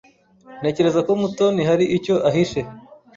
Ntekereza 0.59 0.99
ko 1.07 1.11
Mutoni 1.21 1.61
hari 1.69 1.85
icyo 1.97 2.15
ahishe. 2.29 2.61